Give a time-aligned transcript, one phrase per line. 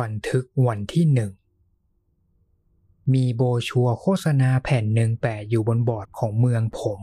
[0.00, 1.32] บันทึกวันที่หนึ่ง
[3.12, 7.00] มีโบชัวโฆษณาแผ่นหนึ่งแปะอยู่บนบอร์ดของเมืองผม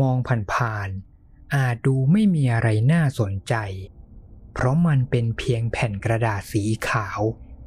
[0.00, 0.16] มอง
[0.52, 3.54] ผ่านๆอาจดูไม่มีอะไรน่าสนใจ
[4.52, 7.20] เพราะมันเป็นเพียงแผ่นกระดาษสีขาว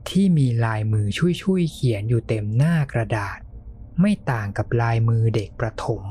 [0.10, 1.08] ที่มีลายมือ
[1.42, 3.40] ช่วยๆเขียนอยู่เต็มหน้ากระดาษ
[4.02, 6.04] ไม่ต่างกับลายมือเด็กประถม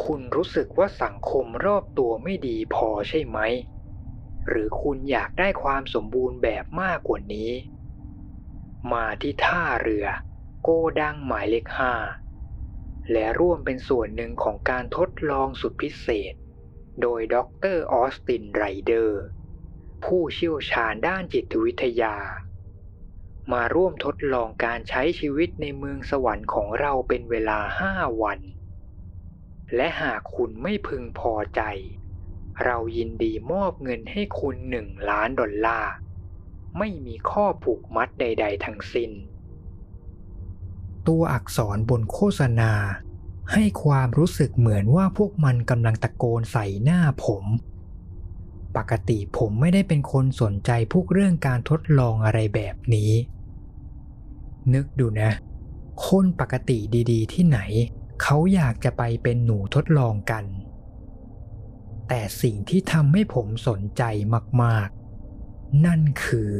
[0.00, 3.38] คุณรู้สึกว่าสังคมรอบตัวไม่ดีพอใช่ไหม
[4.48, 7.50] หรือคุณอยากได้ความสมบูรณ์แบบมากกว่านี้
[8.92, 10.06] มาที่ท่าเรือ
[10.62, 10.68] โก
[11.00, 11.94] ดังหมายเลขห้า
[13.12, 16.34] และร่วมเป็นส่วนหนึ่งของการทดลองสุดพิเศษ
[17.00, 17.36] โดยด
[17.74, 19.20] รออสตินไรเดอร์
[20.04, 22.16] ผู้เชี่ยวชาญด้านจิตวิทยา
[23.52, 28.40] มาร่วมทดลองการใช้ชีวิตในเมืองสวรรค์ของเราเป็นเวลาห้าวัน
[29.76, 31.60] และหากคุณไม่พึงพอใจ
[32.64, 35.92] เรายินดีมอบเงินให้คุณหนึ่งล้านดอลลาร์
[36.78, 39.10] ไม่มีข้อผูกมัดใด ๆ ทั้งสิ้น
[41.08, 42.72] ตัวอักษรบนโฆษณา
[43.52, 47.44] ให้ความรู้สึกเหมือนว่าพวกมันกำลังตะโกนใส่หน้าผม
[48.76, 53.12] ปกติผมไม่ได้เป็นคนสนใจพวกเรื่องการทดลองอะไรแบบนี้
[54.74, 55.30] นึกดูนะ
[56.06, 56.78] คนปกติ
[57.10, 57.58] ดีๆ ที่ไหน
[58.22, 60.44] เขาอยากจะไปเป็นหนูทดลองกัน
[62.14, 64.02] แต่สิ่งที่ทำให้ผมสนใจ
[64.62, 66.52] มากๆ นั่นคือ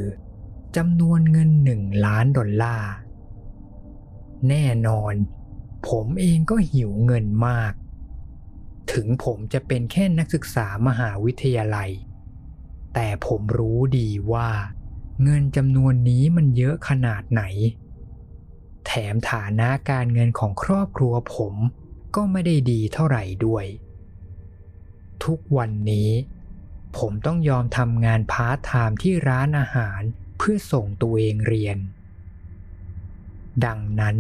[0.77, 2.92] จำนวนเงินหนึ่งล้านดอลลาร์
[4.48, 5.14] แน่นอน
[5.89, 7.73] ผมเองก็หิวเงินมาก
[8.92, 11.91] ถึงผมจะเป็นแค่นักศึกษามหาวิทยาลัย
[12.95, 14.50] แต่ผมรู้ดีว่า
[15.23, 17.42] เงินจำนวนนี้มันเยอะขนาดไหน
[18.86, 21.55] แถมฐานะการเงินของครอบครัวผม
[22.14, 23.67] ก็ไม่ได้ดีเท่าไหร่ด้วย
[25.24, 26.10] ทุกวันนี้
[26.98, 30.00] ผมต้องยอมทำงานพาร์ทไทม์ที่ร้านอาหาร
[30.38, 31.78] เพื่อส่งตัวเองเรียน
[33.64, 34.16] ดังนั้น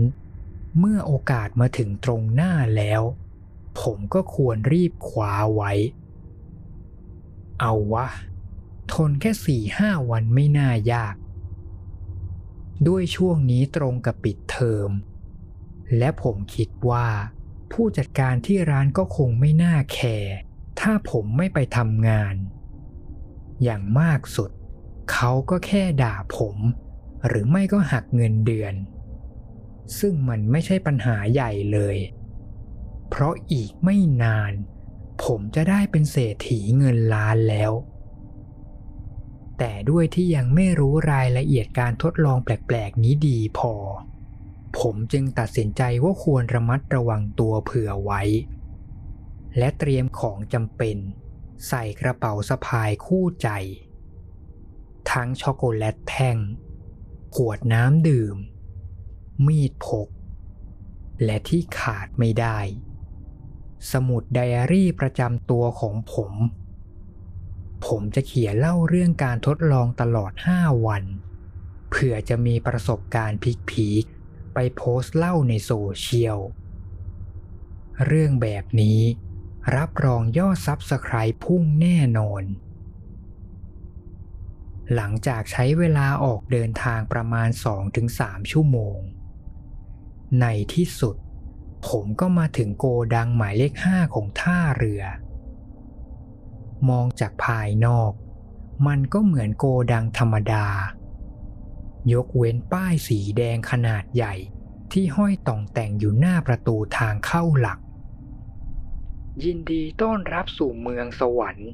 [0.78, 3.02] เมื่อโอกาสมาถึงตรงหน้าแล้ว
[3.80, 5.72] ผมก็ควรรีบคว้าไว้
[7.60, 8.06] เอาวะ
[8.92, 11.14] ทนแค่สี่ห้าวันไม่น่ายาก
[12.88, 14.90] ด้วยช่วงนี้ตรงกับปิดเทอม
[15.98, 17.08] และผมคิดว่า
[17.72, 20.36] ผู้จัดการที่ร้านก็คงไม่น่าแคร์
[20.80, 22.34] ถ้าผมไม่ไปทำงาน
[23.62, 24.50] อย่างมากสุด
[25.12, 26.56] เขาก็แค่ด่าผม
[27.26, 28.74] หรือไม่ก็หักเงินเดือน
[29.98, 31.96] ซึ่งมันไม่ใช่ปัญหาใหญ่เลย
[33.08, 34.52] เพราะอีกไม่นาน
[35.24, 37.72] ผมจะได้เป็นเศรษฐีเงินล้านแล้ว
[39.58, 43.74] แต่ด้วยที่ยังไม่รู้รายละเอียดการทดลองแปลกๆนี้ดีพอ
[44.78, 48.22] ผมจึงตัดสินใจว่าควรระมัดระวังตัวเผื่อไว้
[49.58, 50.96] และเตรียมของจำเป็น
[51.68, 53.48] ใส่กระเป๋าสะพายคู่ใจ
[55.10, 56.38] ทั้งช็อกโกแลตแท่ง
[57.34, 58.36] ขวดน้ำดื่ม
[59.46, 60.08] มีดพก
[61.24, 62.58] และที่ขาดไม่ได้
[63.92, 66.32] สมุดไดอารี่ประจำตัวของผม
[67.86, 71.04] ผมจะเขียนเล่าเรื่องการทดลองตลอด 5 วัน
[71.88, 76.38] เผื่อจะมีประสบการณ์ peak ๆไปโพสต์เล่าในโซเชียล
[78.06, 79.00] เรื่องแบบนี้
[79.76, 82.42] รับรองยอด subscribe พุ่งแน่นอน
[84.94, 87.48] หลังจากใช้เวลาออกเดินทางประมาณ
[88.00, 88.98] 2-3 ชั่วโมง
[90.40, 91.16] ในที่สุด
[91.88, 95.02] ผมก็มาถึงโกดังหมายเลขห้าของท่าเรือ
[96.88, 98.12] มองจากภายนอก
[98.86, 100.66] มันก็เหมือนโกดังธรรมดา
[102.12, 104.34] ยกเว้นป้ายสีแดงขนาดใหญ่
[104.92, 107.78] ที่ห้อยต่องแต่งอยู่หน้าประตูทางเข้าหลัก
[109.44, 111.70] ยินดีต้อนรับสู่เมืองสวรรค์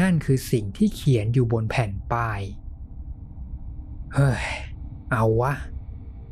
[0.00, 2.40] นั่นคือสิ่งที่เขียนอยู่บนแผ่นป้าย
[4.14, 4.44] เฮ้ย
[5.12, 5.54] เอาวะ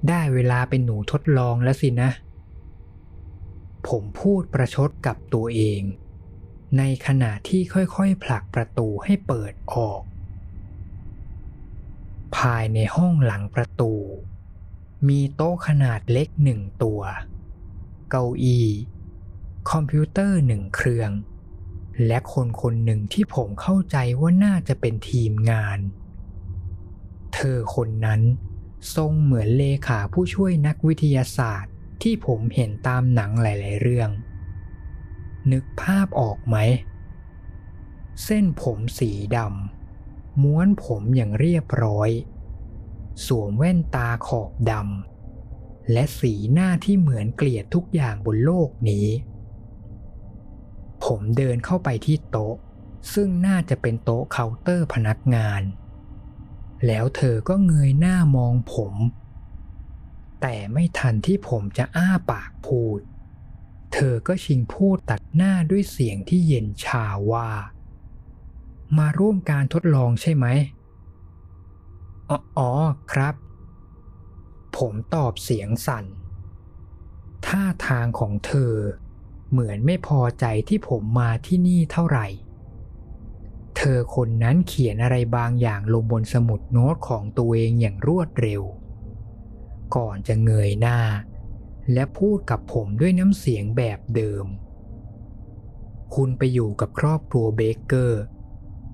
[0.08, 2.10] ได้เวลาเป็นหนูทดลองแล้วสินะ
[3.88, 5.82] ผมพูดประชดกับตัวเอง
[6.78, 10.02] ในขณะที่ค่อยๆ ผลักประตูให้เปิดออก
[12.36, 13.92] ภายในห้องหลังประตู
[15.08, 17.00] มีโต๊ะขนาดเล็กหนึ่งตัว
[18.10, 18.66] เก้าอี้
[19.68, 21.10] คอมพิวเตอร์หนึ่งเครื่อง
[22.06, 25.78] และคนคนหนึ่งที่ผมเข้าใจว่าน่าจะเป็นทีมงาน
[27.34, 28.20] เธอคนนั้น
[28.94, 31.72] ทรงเหมือนเลขาผู้ช่วยนักวิทยาศาสตร์
[32.02, 34.10] ที่ผมเห็นตามหนังหลาย ๆ เรื่อง
[35.52, 36.56] นึกภาพออกไหม
[38.24, 42.10] เส้นผมสีดำม้วนผมอย่างเรียบร้อย
[43.26, 49.06] สวมแว่นตาขอบดำและสีหน้าที่เหมือนเกลียดทุกอย่างบนโลกนี้
[51.14, 52.56] ผมเดินเข้าไปที่โต๊ะ
[53.14, 55.62] ซึ่งน่าจะเป็นโต๊ะเคาน์เตอร์พนักงาน
[56.86, 58.94] แล้วเธอก็เงยหน้ามองผม
[60.40, 63.00] แต่ไม่ทันที่ผมจะอ้าปากพูด
[63.92, 67.50] เธอก็ชิงพูดตัดหน้าด้วยเสียงที่เย็นชาว่า
[68.98, 70.46] มาร่วมการทดลองใช่ไหม
[72.58, 72.70] อ๋อ
[73.12, 73.34] ครับ
[74.76, 76.04] ผมตอบเสียงสั่น
[77.46, 78.74] ท่าทางของเธอ
[79.50, 82.26] เหมือนไม่พอใจที่ผมมาที่นี่เท่าไหร่
[83.76, 88.62] เธอคนนั้นเขียนอะไรบางอย่างลงบนสมุดโน้ตของตัวเองอย่างรวดเร็ว
[89.96, 90.98] ก่อนจะเงยหน้า
[91.92, 94.46] และพูดกับผมด้วยน้ำเสียงแบบเดิม
[96.14, 98.22] คุณไปอยู่กับครอบครัวเบเกอร์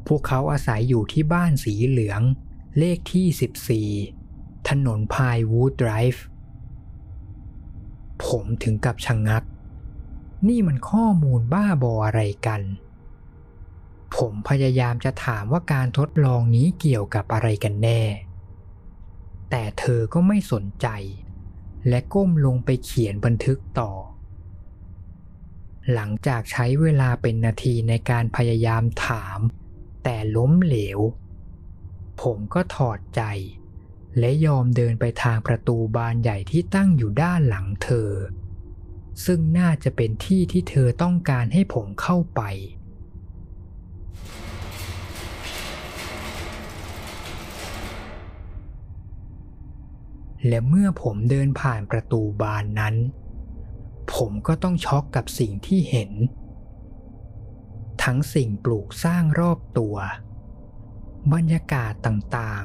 [0.06, 2.22] พวกเขาอาศัยอยู่ที่บ้านสีเหลือง
[2.78, 6.24] เลขที่ 14 ถนนพายวูดไดรฟ์
[8.26, 9.42] ผมถึงกับชะงงัก
[10.48, 12.62] นี่มันข้อมูลบ้าบออะไรกัน
[14.16, 18.02] ผมพยายามจะถามว่าการทดลองนี้เกี่ยวกับอะไรกันแน่
[19.50, 20.88] แต่เธอก็ไม่สนใจ
[21.88, 23.92] และก้มลงไปเขียนบันทึกต่อ
[25.92, 29.38] หลังจากใช้เวลาเป็นนาทีในการพยายามถาม
[30.04, 31.00] แต่ล้มเหลว
[32.22, 33.22] ผมก็ถอดใจ
[34.18, 38.10] และยอมเดินไปทางประตูบานใหญ่ที่ตั้งอยู่ด้านหลังเธอ
[39.24, 42.42] ซึ่งน่าจะเป็นที่ที่เธอต้องการให้ผมเข้าไป
[50.48, 52.94] และเมื่อผมเดินผ่านประตูบานนั้น
[54.14, 56.12] ผมก็ต้องช็อกกับสิ่งที่เห็น
[58.02, 59.96] ทั้งสิ่งปลูกสร้างรอบตัว
[61.32, 62.64] บรรยากาศต่าง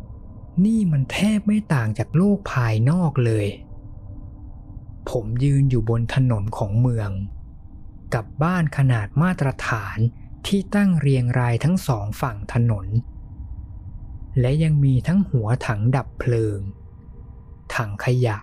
[0.00, 3.46] ๆ นี่มันแทบไม่ต่างจากโลกภายนอกเลย
[5.08, 7.10] ผมยืนอยู่บนถนนของเมือง
[8.14, 9.98] กับบ้านขนาดมาตรฐาน
[10.46, 12.86] ที่ตั้งเรียงรายทั้งสองฝั่งถนน
[14.40, 16.60] และยังมีทั้งหัวถังดับเพลิง
[17.74, 18.38] ถังขยะ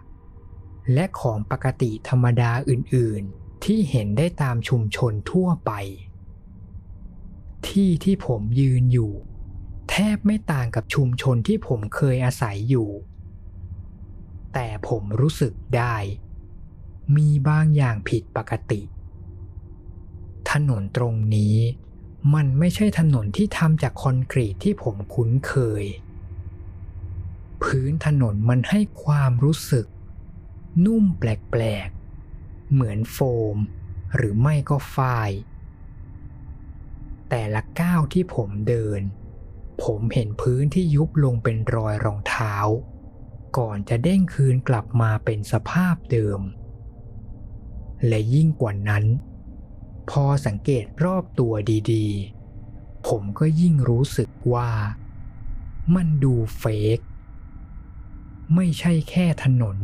[0.93, 5.71] และของปกติธรรมดาอื่นๆ ที่เห็นได้ตามชุมชนทั่วไป
[7.67, 9.13] ที่ที่ผมยืนอยู่
[9.89, 12.89] แทบไม่ต่างกับชุมชนที่ผมเคยอาศัยอยู่
[14.53, 15.95] แต่ผมรู้สึกได้
[17.15, 18.81] มีบางอย่างผิดปกติ
[20.51, 21.57] ถนนตรงนี้
[22.33, 25.83] มันไม่ใช่ถนนที่ทำจากคอนกรีตที่ผมคุ้นเคย
[27.63, 29.87] พื้นถนนมันให้ความรู้สึก
[30.85, 33.17] นุ่มแปลกๆ เหมือนโฟ
[33.55, 33.57] ม
[34.15, 35.31] หรือไม่ก็ฝ้าย
[37.29, 39.01] แต่ละก้าวที่ผมเดิน
[39.83, 42.55] ผมเห็นพื้นที่ยุบลงเป็นรอยรองเท้า
[43.57, 46.39] ก่อนจะเด้งคืนกลับมาเป็นสภาพเดิม
[48.07, 49.05] และยิ่งกว่านั้น
[50.09, 51.53] พอสังเกตรอบตัว
[51.91, 54.71] ดีๆ ผมก็ยิ่งรู้สึกว่า
[55.95, 56.63] มันดูเฟ
[56.97, 56.99] ก
[58.55, 59.77] ไม่ใช่แค่ถนน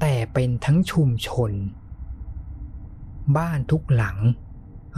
[0.00, 1.52] แต่เป็นทั้งชุมชน
[3.36, 4.18] บ้านทุกหลัง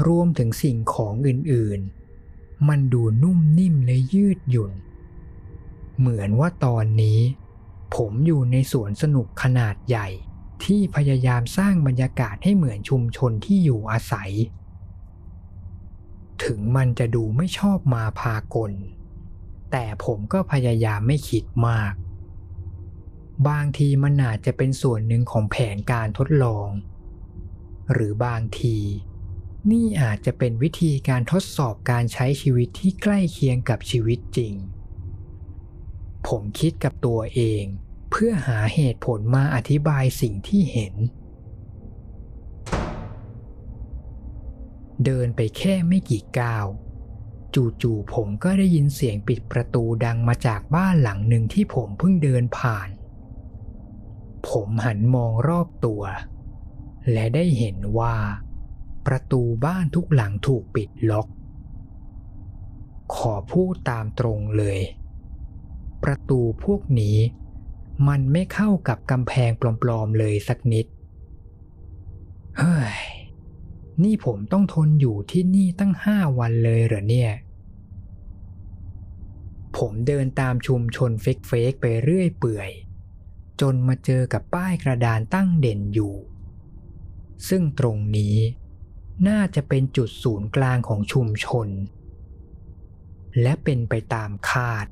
[0.07, 4.73] รวมถึงสิ่งของอื่นๆ มันดูนุ่มนิ่มและยืดหยุ่น
[5.99, 7.21] เหมือนว่าตอนนี้
[7.97, 10.09] ผมอยู่ในสวนสนุกขนาดใหญ่
[10.65, 14.31] ที่พยายามสร้างบรรยากาศให้เหมือนชุมชนที่อยู่อาศัย
[16.45, 18.73] ถึงมันจะดูไม่ชอบมาพากล
[19.71, 21.93] แต่ผมก็พยายามไม่คิดมาก
[23.49, 26.69] บางทีมันอาจจะเป็นส่วนหนึ่งของแผนการทดลอง
[27.93, 28.79] หรือบางที
[29.71, 34.55] นี่อาจจะเป็นวิธีการทดสอบการใช้ชีวิตที่ใกล้เคียงกับชีวิตจริง
[36.29, 37.65] ผมคิดกับตัวเอง
[38.21, 40.95] พื่อหาเหตุผลมาอธิบายสิ่งที่เห็น
[45.05, 46.67] เดินไปแค่ไม่กี่ก้าว
[47.83, 52.89] จู่ๆผมก็ได้ยินเสียงปิดประตูดังมาจากบ้านหลังหนึ่งที่ผมเพิ่งเดินผ่าน
[54.49, 56.03] ผมหันมองรอบตัว
[57.13, 58.17] และได้เห็นว่า
[59.07, 61.29] ประตูบ้านทุกหลังถูกปิดล็อก
[63.17, 64.81] ขอพูดตามตรงเลย
[66.05, 67.19] ประตูพวกนี้
[68.09, 69.51] มันไม่เข้ากับกำแพง
[69.83, 70.87] ปลอมๆเลยสักนิด
[72.59, 72.99] เฮ้ย
[74.03, 77.33] นี่ผมต้องทนอยู่ที่นี่ตั้งห้าวันเลยเหรอเนี่ย
[79.77, 82.71] ผมเดินตามชุมชนเฟกๆไปเรื่อยเปื่อย
[83.61, 86.15] จนมาเจอกับป้ายกระดานตั้งเด่นอยู่
[87.49, 88.37] ซึ่งตรงนี้
[89.29, 91.69] น่าจะเป็นจุดศูนย์กลางของชุมชน
[93.43, 94.87] และเป็นไปตามคาด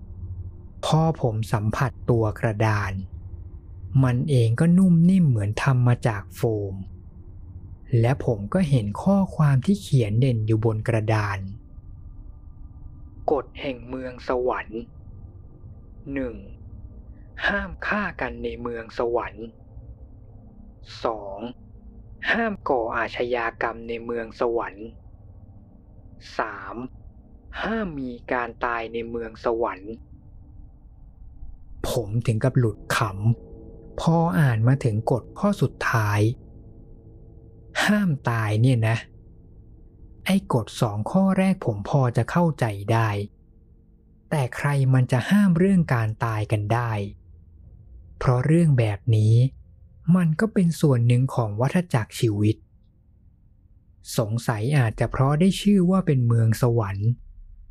[0.85, 2.93] พอผมสัมผัสตัวกระดาน
[4.05, 6.41] มันเองก็นุ่มนิ่มเหมือนทำมาจากโฟ
[6.73, 6.75] ม
[8.01, 11.39] และผมก็เห็นข้อความที่เขียนเด่นอยู่บนกระดาน
[13.33, 14.81] กฎแห่งเมืองสวรรค์
[16.53, 17.47] 1.
[17.47, 19.45] ห้ามฆ่ากันในเมืองสวรรค์
[21.47, 22.31] 2.
[22.33, 24.87] ห้ามก่ออาชญากรรมในเมืองสวรรค์
[26.81, 27.63] 3.
[27.63, 29.93] ห้ามมีการตายในเมืองสวรรค์
[31.91, 36.21] ผมถึงกับหลุดขำพออ่านมาถึงกฎข้อสุดท้าย
[37.85, 38.97] ห้ามตายเนี่ยนะ
[40.27, 43.09] ไอ้กฎสองข้อแรกผมพอจะเข้าใจได้
[44.31, 46.93] แต่ใครมันจะห้ามเรื่องการตายกันได้
[48.19, 49.35] เพราะเรื่องแบบนี้
[50.17, 52.57] มันก็เป็นส่วนหนึ่งของวัฏจักรชีวิต
[54.19, 57.11] สงสัยอาจจะเพราะได้ชื่อว่าเป็นเมืองสวรรค์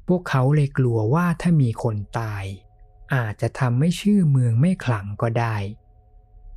[0.08, 2.46] พวกเขาเลยกลัวว่าถ้ามีคนตาย
[3.14, 5.56] อาจจะทำให้ชื่อเมืองไม่ขลังก็ได้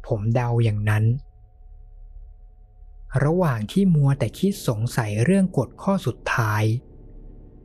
[0.07, 1.05] ผมเดาอย่างนั้น
[3.25, 6.65] ระหว่างที่มัวแต่คิดสงสัยเรื่องกฎข้อสุดท้าย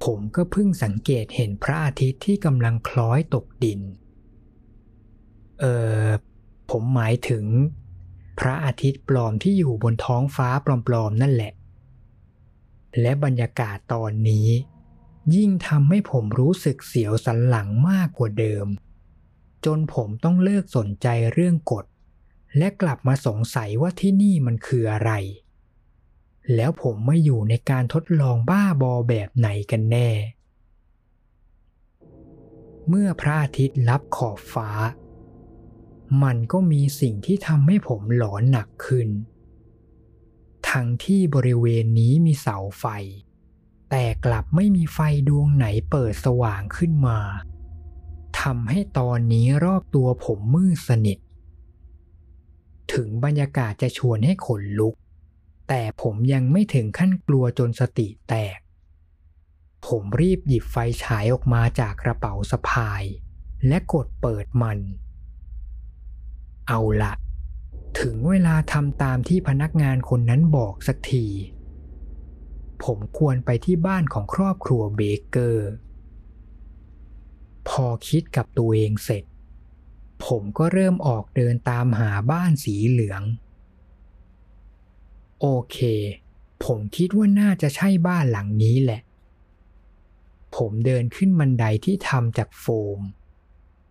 [0.03, 3.79] ผมก็เพิ่งสังเกตเห็นพระอาทิตย์ที่กำลังคล้อยตกดิน
[5.59, 5.65] เอ
[6.03, 6.05] อ
[6.71, 7.45] ผมหมายถึง
[8.39, 11.53] พระอาทิตย์ปลอมที่อยู่บนท้องฟ้าปลอมๆนั่นแหละ
[13.01, 14.47] และบรรยากาศตอนนี้
[15.35, 18.67] ยิ่งทำให้ผมรู้สึกเสียวสันหลังมากกว่าเดิม
[19.65, 21.85] จนผมต้องเลิกสนใจเรื่องกฎ
[22.57, 25.11] และกลับมาสงสัยว่าที่นี่มันคืออะไร
[26.55, 30.09] แล้วผมไม่อยู่ในการทดลองบ้าบอแบบไหนกันแน่
[32.87, 34.69] เมื่อพระอาทิตย์ลับขอบฟ้า
[36.23, 39.09] มันก็มีสิ่งที่ทำให้ผมหลอนหนักขึ้น
[40.69, 42.85] ทั้งที่บริเวณนี้มีเสาไฟ
[43.91, 47.19] แต่กลับไม่มีไฟดวงไหนเปิดสว่างขึ้นมา
[48.41, 51.17] ทำให้ตอนนี้รอบตัวผมมืดสนิท
[52.93, 54.95] ถึงบรรยากาศจะชวนให้ขนลุก
[55.67, 58.59] แต่ผมยังไม่ถึงขั้นกลัวจนสติแตก
[59.87, 63.03] ผมรีบหยิบไฟฉายออกมาจากกระเป๋าสะพาย
[63.67, 64.79] และกดเปิดมัน
[66.67, 67.13] เอาละ
[67.99, 71.25] ถึงเวลาทำตามที่พนักงานคนนั้นบอกสักที
[72.83, 75.71] ผมควรไปที่บ้านของครอบครัวเบเกอร์
[77.69, 79.23] พอคิดกับตัวเองเสร็จ
[80.25, 83.23] ผมก็เริ่มออกเดินตามหาบ้านสีเหลือง
[85.41, 85.77] โอเค
[86.65, 89.01] ผมคิดว่าน่าจะใช่บ้านหลังนี้แหละ
[90.55, 92.65] ผมเดินขึ้นบันไดที่ทำจากโฟ
[92.97, 92.99] ม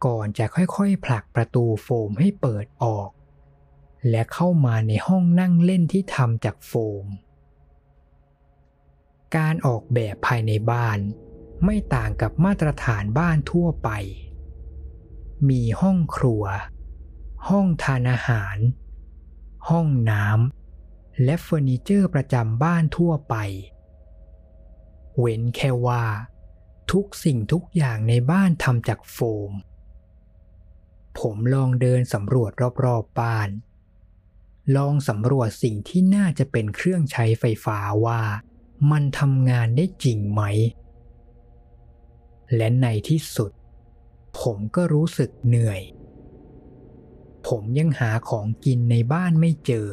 [0.05, 3.11] ก่อนจะค่อยๆ ผลักประตูโฟมให้เปิดออก
[4.11, 6.73] และเข้ามาในห้องนั่งเล่นที่ทำจากโฟ
[7.05, 7.07] ม
[9.37, 10.99] การออกแบบภายในบ้าน
[11.65, 13.91] ไม่ต่างกับมาตรฐานบ้านทั่วไป
[15.49, 16.45] มีห้องครัว
[17.49, 18.57] ห้องทานอาหาร
[19.69, 23.35] ห้องน้ำ และเฟอร์นิเจอร์ประจำบ้านทั่วไป
[25.19, 26.05] เว้นแค่ว่า
[26.93, 29.19] ทุกสิ่งทุกอย่างในบ้านทำจากโฟ
[29.51, 29.53] ม
[31.19, 32.53] ผมลองเดินสำรวจ
[32.85, 33.49] รอบๆบ้าน
[34.77, 38.21] ลองสำรวจสิ่งที่น่าจะเป็นเครื่องใช้ไฟฟ้าว่า
[38.91, 40.43] มันทำงานได้จริงไหม
[42.57, 43.53] และในที่สุด
[44.41, 45.81] ผมก็รู้สึกเหนื่อย
[47.47, 49.89] ผมยังหาของกินในบ้านไม่เจอ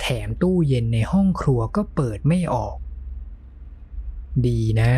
[0.00, 2.76] แถมตู้เย็นในห้องครัวก็เปิดไม่ออก
[4.46, 4.92] ดีนะ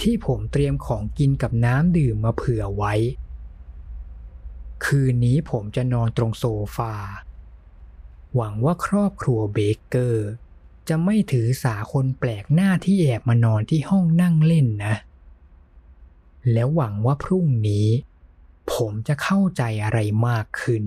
[0.00, 2.94] ที่ผมเตรียมของกินกับน้ำดื่มมาเผื่อไว้
[4.84, 6.44] คืนนี้ผมจะนอนตรงโซ
[6.76, 6.94] ฟา
[8.34, 10.30] หวังว่าครอบครัวเบเกอร์
[10.90, 14.94] จะไม่ถือสาคนแปลกหน้าที่แอบมานอนที่ห้องนั่งเล่นนะ
[16.52, 17.88] แล้วหวังว่าพรุ่งนี้
[18.72, 20.84] ผมจะเข้าใจอะไรมากขึ้น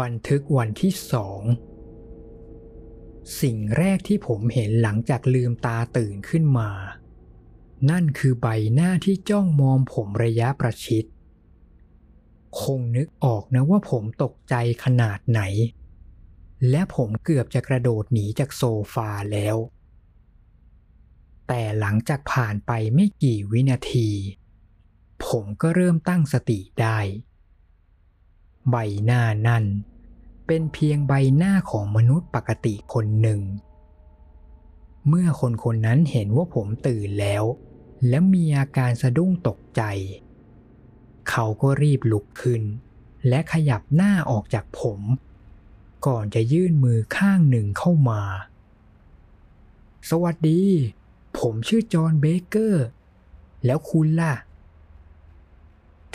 [0.00, 1.40] บันทึกวันที่สอง
[3.40, 6.70] สิ่งแรกที่ผมเห็นหลังจากลืมตาตื่นขึ้นมา
[7.90, 11.04] นั่นคือใบหน้าที่จ้องมองผมระยะประชิด
[12.60, 14.54] คงนึกออกนะว่าผมตกใจ
[14.84, 15.42] ขนาดไหน
[16.70, 18.62] และผมเกือบจะกระโดดหนีจากโซ
[18.94, 19.56] ฟาแล้ว
[21.48, 24.10] แต่หลังจากผ่านไปไม่กี่วินาที
[25.26, 26.98] ผมก็เริ่มตั้งสติได้
[28.70, 29.64] ใบหน้านั่น
[30.46, 33.40] เป็นเพียงใบหน้าของมนุษย์ปกติคนหนึ่ง
[35.08, 37.44] เมื่อคนคนนั้นเห็นว่าผมตื่นแล้ว
[38.08, 39.82] และมีอาการสะดุ้งตกใจ
[41.30, 42.62] เขาก็รีบลุกขึ้น
[43.28, 45.00] และขยับหน้าออกจากผม
[46.06, 48.22] ก่อนจะยื่นมือข้างหนึ่งเข้ามา
[50.10, 50.62] สวัสดี
[51.38, 52.86] ผมชื่อจอห์นเบเกอร์
[53.64, 54.34] แล้วคุณล่ะ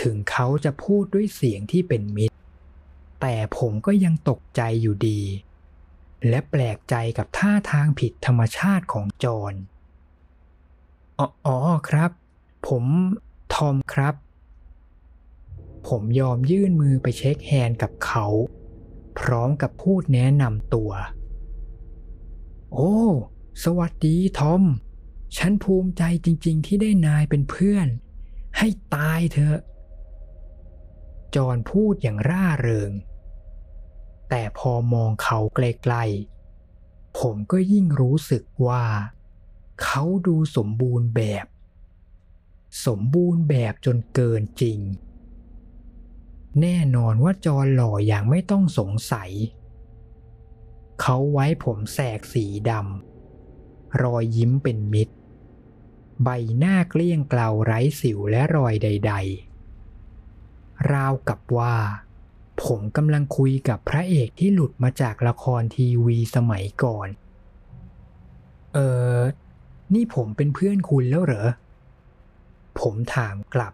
[0.02, 2.36] ถึงเขาจะพูดด้วยเสียงที่เป็นมิตร
[3.22, 5.22] แต่ผมก็ยังตกใจอยู่ดี
[6.28, 9.54] และแปลกใจกับท่าทางผิดธรรมชาติของจอห์น
[11.46, 11.58] อ๋อ
[11.90, 12.12] ครับ
[12.68, 12.86] ผม
[13.54, 14.16] ทอมครับ
[15.88, 18.26] ผมยอมยื่นมือไปเช็คแฮนด์กับเขา
[19.20, 20.92] พร้อมกับพูดแนะนำตัว
[22.74, 22.96] โอ้
[23.64, 24.64] สวัสดีทอม
[25.38, 27.88] ฉันภูมิใจจริง ๆ ที่ได้นายเป็นเพื่อน
[28.58, 29.60] ให้ตายเถอะ
[31.36, 32.92] จอห์นพูดอย่างร่าเริง
[34.30, 38.86] แต่พอมองเขาไกลๆ ผมก็ยิ่งรู้สึกว่า
[39.84, 41.46] เขาดูสมบูรณ์แบบ
[42.86, 44.80] สมบูรณ์แบบจนเกินจริง
[46.62, 49.32] แน่นอนว่าจอห์นหล่ออย่างไม่ต้องสงสัย
[51.02, 55.16] เขาไว้ผมแสกสีดำรอยยิ้มเป็นมิตร
[56.24, 59.14] ใบหน้าเกลี้ยงเกลาไร้สิวและรอยใด
[60.02, 61.76] ๆ ราวกับว่า
[62.64, 67.08] ผมกำลังคุยกับพระเอกที่หลุดมาจากละครทีวีสมัยก่อน
[68.74, 68.80] เอ
[69.16, 69.18] อ
[69.94, 71.50] นี่ผมเป็นเพื่อนคุณแล้วเหรอ
[72.80, 73.74] ผมถามกลับ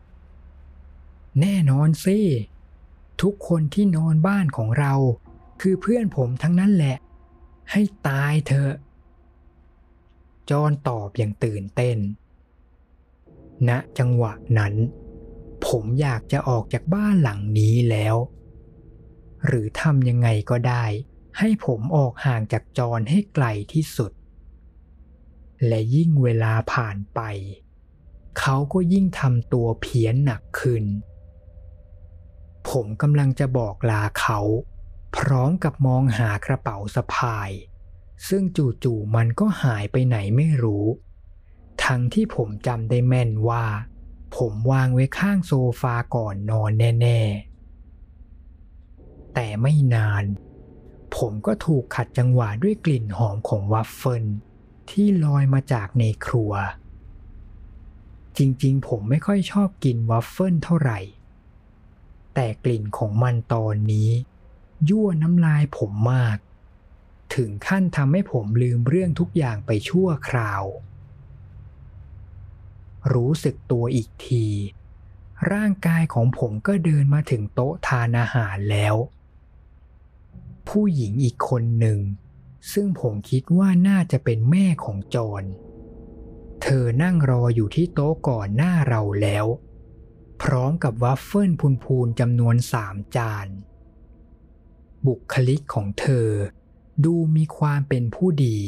[1.41, 2.19] แน่นอนสิ
[3.21, 4.93] ทุกคนที่นอนบ้านของเรา
[5.61, 6.97] คือเพื่อนผมทั้งนั้นแหละ
[7.71, 8.73] ให้ตายเถอะ
[10.49, 11.97] จอนตอบอย่างตื่นเต้น
[13.69, 14.73] ณจังหวะนั้น
[15.67, 18.15] ผมอยากจะออกจากบ้านหลังนี้แล้ว
[19.45, 20.85] หรือทำยังไงก็ได้
[21.37, 24.11] ให้ผมออกห่างจากจอนให้ไกลที่สุด
[25.67, 27.21] และยิ่งเวลาผ่านไป
[28.39, 30.83] เขาก็ยิ่งทำตัวเพี้ยนหนักขึ้น
[32.69, 34.39] ผมกำลังจะบอกลาเขา
[35.17, 37.49] พร้อมกับมองหากระเป๋าสะพาย
[38.27, 38.43] ซึ่ง
[38.83, 40.85] จู่ๆมันก็หายไปไหนไม่รู้
[41.83, 43.65] ทั้งที่ผมจำได้แม่นว่า
[44.37, 50.23] ผมวางไว้ข้างโซฟาก่อนนอนแน่ๆ แต่ไม่นาน
[51.15, 54.25] ผมก็ถูกขัดจังหวะด้วยกลิ่นหอมของวัฟเฟิล
[54.89, 56.53] ที่ลอยมาจากในครัว
[58.37, 60.99] จริงๆ ผมไม่ค่อยชอบกินวัฟเฟิลเท่าไหร่
[62.35, 64.09] แต่กลิ่นของมันตอนนี้
[64.89, 66.37] ยั่วน้ำลายผมมาก
[67.35, 70.63] ถึงขั้นทำให้ผมลืมเรื่องทุกอย่างไปชั่วคราว
[73.13, 74.45] รู้สึกตัวอีกที
[75.51, 78.95] ร่างกายของผมก็เดินมาถึงโต๊ะทานอาหารแล้ว
[80.69, 81.99] ผู้หญิงอีกคนหนึ่ง
[82.73, 85.43] ซึ่งผมคิดว่าน่าจะเป็นแม่ของจอน
[86.61, 89.45] เธอนั่งรออยู่ที่โต๊ะก่อนหน้าเราแล้ว
[90.41, 91.51] พร้อมกับวัฟเฟิล
[91.83, 93.47] พูนๆจำนวนสามจาน
[95.05, 96.29] บุคลิกของเธอ
[97.05, 98.59] ดูมีความเป็นผู้ดี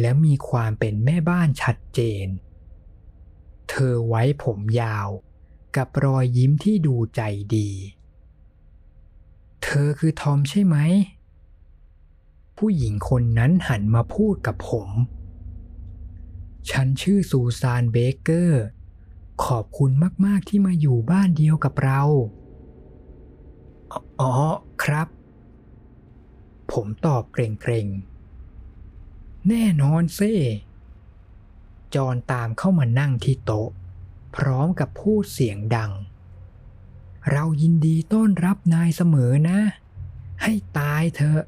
[0.00, 2.26] และมีความเป็นแม่บ้านชัดเจน
[3.70, 5.08] เธอไว้ผมยาว
[5.76, 7.22] กับรอยยิ้มที่ดูใจ
[7.56, 7.70] ดี
[9.62, 10.76] เธอคือทอมใช่ไหม
[12.58, 14.90] ผู้หญิงคนนั้นหันมาพูดกับผม
[16.70, 18.64] ฉันชื่อซูซานเบเกอร์
[19.42, 19.90] ขอบคุณ
[20.24, 22.00] มาก ๆ ที่มาอยู่บ้านเดียวกับเรา
[24.20, 24.32] อ๋อ
[24.82, 25.08] ครับ
[26.72, 30.34] ผมตอบเกรงๆ แน่นอนเซ่
[31.94, 33.68] จอนตามเข้ามานั่งที่โต๊ะ
[34.36, 35.92] พร้อมกับพูดเสียงดัง
[37.30, 39.58] เรายินดีต้อนรับนายเสมอนะ
[40.42, 41.42] ให้ตายเถอะ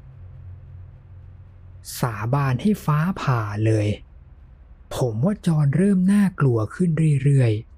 [1.99, 3.87] สาบานให้ฟ้าผ่าเลย
[4.95, 6.89] ผมว่าจอนเริ่มน่ากลัวขึ้น
[7.23, 7.76] เรื่อยๆ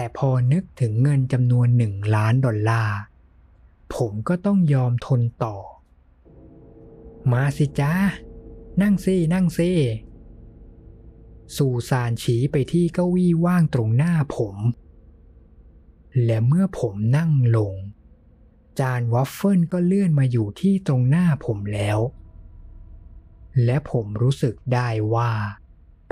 [0.00, 2.98] แต่พอนึกถึงเงินจำนวนหนึ่งล้านดอลลาร์
[3.94, 5.56] ผมก็ต้องยอมทนต่อ
[7.32, 7.94] มาสิจ้า
[8.82, 9.70] นั่งสินั่งสิ
[11.56, 14.56] ซูซานชี้ไปที่เก้าอี้ว่างตรงหน้าผม
[16.24, 17.74] และเมื่อผมนั่งลง
[18.80, 21.98] จานวัฟเฟิลก็เลื่อนมาอยู่ที่ตรงหน้าผมแล้ว
[23.64, 25.32] และผมรู้สึกได้ว่า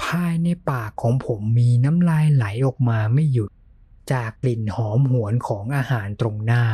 [0.03, 3.51] ภายในปากของผมมีน้ำลายไหลออกมาไม่หยุด
[4.13, 6.65] จากกลิ่นหอมหวนของอาหารตรงหน้า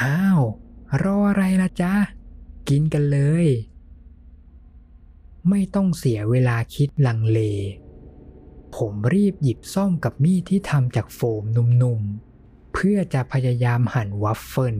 [0.00, 0.40] อ้าว
[1.02, 1.94] รออะไรล่ะจ๊ะ
[2.68, 3.46] กินกันเลย
[5.48, 7.40] ไม่ต้องเสียเวลาคิดลังเล
[8.76, 14.78] ผมรีบหยิบส้อมกับมีดที่ทำจากโฟมนุ่มๆ เพื่อจะพยายามหั่นวัฟเฟิล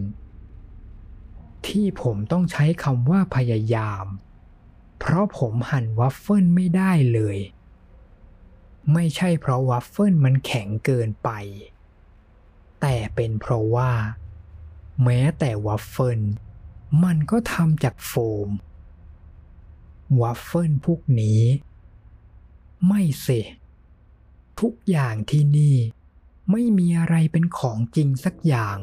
[1.67, 4.07] ที่ผมต้องใช้คำว่าพยายาม
[4.99, 7.39] เพราะผมหั่นวัฟเฟิลไม่ได้เลย
[8.93, 11.31] ไม่ใช่เพราะวัฟเฟิลมันแข็งเกินไป
[12.81, 13.93] แต่เป็นเพราะว่า
[15.05, 16.23] แม้แต่วัฟเฟิล
[17.05, 18.13] มันก็ทำจากโฟ
[18.47, 18.49] ม
[20.21, 21.43] วัฟเฟิลพวกนี้
[22.89, 23.29] ไม่สิ
[24.61, 25.77] ทุกอย่างที่นี่
[26.51, 28.79] ไม่มีอะไรเป็นของจริงสักอย่าง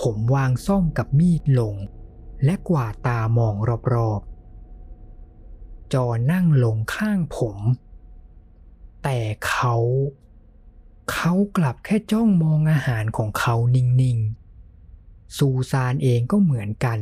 [0.00, 1.74] ผมวางส้อมกับมีดลง
[2.44, 3.54] และกวาดตามอง
[3.94, 7.58] รอบๆจอนั่งลงข้างผม
[9.02, 9.76] แต่เขา
[11.12, 17.00] เขากลับแค่จ้องมองอาหารของเขานิ่งๆ ซูซานเองก็เหมือนกัน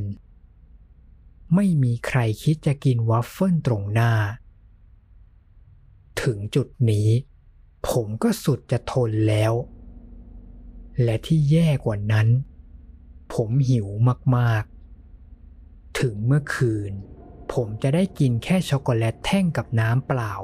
[1.55, 4.13] ไม่มีใครคิดจะกินวัฟเฟิลตรงหน้า
[6.23, 7.09] ถึงจุดนี้
[7.89, 9.53] ผมก็สุดจะทนแล้ว
[11.03, 12.29] และที่แย่กว่านั้น
[13.35, 13.89] ผมหิว
[14.37, 16.93] มากๆ ถึงเมื่อคืน
[17.53, 20.35] ผมจะได้กินแค่ช็อกโกแลตแท่งกับน้ำเปล่า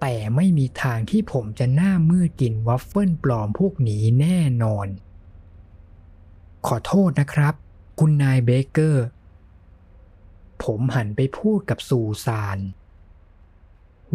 [0.00, 4.86] แต่ไม่มีทางที่ผมจะหน้ามืดกินวัฟเฟิลปลอมพวกนี้แน่นอน
[6.66, 7.54] ขอโทษนะครับ
[7.98, 9.06] คุณนายเบเกอร์
[10.62, 12.58] ผมหันไปพูดกับซูซาน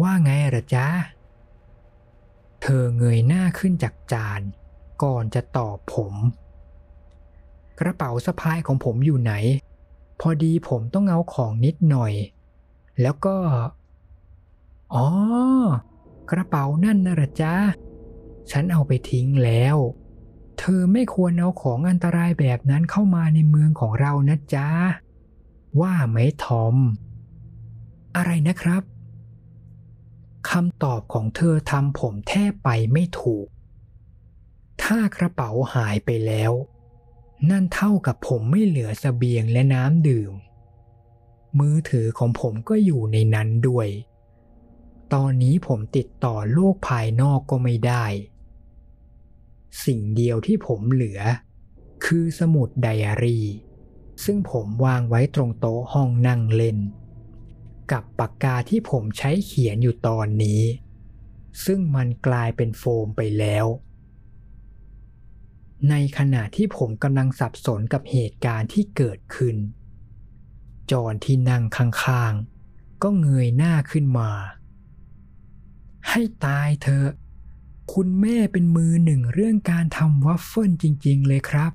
[0.00, 0.88] ว่าไงหรอจ๊ะ
[2.62, 4.40] เธอเงยหน้าขึ้นจากจาน
[5.02, 6.14] ก่อนจะตอบผม
[7.80, 9.32] กระเป๋าสะพายของผมอยู่ไหน
[10.20, 12.12] พอดีผมต้องเอาของนิดหน่อย
[13.02, 13.36] แล้วก็
[14.94, 15.08] อ๋อ
[16.30, 17.54] กระเป๋านั่นนะหรอจ๊ะ
[18.50, 19.76] ฉันเอาไปทิ้งแล้ว
[20.58, 24.68] เธอไม่ควรเอาของอันตรายแบบนั้นเข้ามาในเมืองของเรานะจ๊ะ
[25.80, 26.76] ว่าไหมทอม
[28.16, 28.82] อะไรนะครับ
[30.50, 33.46] คำตอบของเธอทำผมแทบไปไม่ถูก
[34.82, 36.52] ถ้ากระเป๋าหายไปแล้ว
[37.50, 40.32] นั่นเท่ากับผมไม่เหลือสเสบียงและน้ำดื่ม
[41.58, 43.88] มือถือของผมก็อยู่ในนั้นด้วย
[45.14, 48.04] ตอนนี้ผมติดต่อโลกภายนอกก็ไม่ได้
[49.84, 51.20] สิ่งเดียวที่ผมเหลือ
[52.04, 53.46] คือสมุดไดอารี่
[54.24, 56.78] ซึ่งผมวางไว้ตรงโต๊ะห้องนั่งเล่น
[57.92, 60.62] กับปากกาที่ผมใช้เขียนอยู่ตอนนี้
[61.64, 63.66] ซึ่งมันกลายเป็นโฟมไปแล้ว
[65.90, 69.56] ในขณะที่ผมกำลังสับสนกับเหตุการณ์ที่เกิดขึ้น
[70.90, 74.30] จอนที่นั่งข้างๆ ก็เงยหน้าขึ้นมา
[76.08, 77.08] ให้ตายเถอะ
[77.92, 81.72] คุณแม่เป็นมือหนึ่งเรื่องการทำวัฟเฟิลจริง ๆ เลยครับ